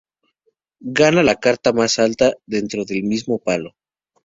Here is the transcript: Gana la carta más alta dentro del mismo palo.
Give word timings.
Gana 0.99 1.21
la 1.23 1.35
carta 1.35 1.73
más 1.73 1.99
alta 1.99 2.33
dentro 2.47 2.85
del 2.85 3.03
mismo 3.03 3.37
palo. 3.37 3.75